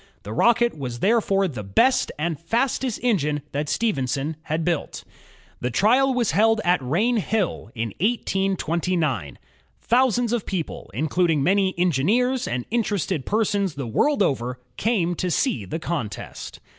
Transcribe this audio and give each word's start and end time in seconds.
The 0.23 0.33
Rocket 0.33 0.75
was 0.75 0.97
therefore 1.01 1.47
the 1.47 1.61
best 1.61 2.11
and 2.17 2.39
fastest 2.39 2.99
engine 3.03 3.43
that 3.51 3.69
Stephenson 3.69 4.35
had 4.45 4.65
built. 4.65 5.03
The 5.59 5.69
trial 5.69 6.11
was 6.15 6.31
held 6.31 6.59
at 6.65 6.81
Rainhill, 6.81 7.69
in 7.75 7.89
1829. 7.99 9.37
Thousands 9.79 10.33
of 10.33 10.47
people, 10.47 10.89
including 10.95 11.43
many 11.43 11.75
engineers 11.77 12.47
and 12.47 12.65
interested 12.71 13.27
persons 13.27 13.75
the 13.75 13.85
world 13.85 14.23
over, 14.23 14.59
came 14.75 15.13
to 15.17 15.29
see 15.29 15.65
the 15.65 15.77
contest. 15.77 16.59